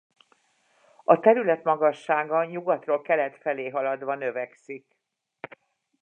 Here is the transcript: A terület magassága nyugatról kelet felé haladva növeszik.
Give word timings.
A 1.03 1.19
terület 1.19 1.63
magassága 1.63 2.43
nyugatról 2.45 3.01
kelet 3.01 3.37
felé 3.37 3.69
haladva 3.69 4.15
növeszik. 4.15 4.97